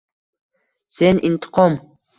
[0.97, 1.79] Sen intiqom—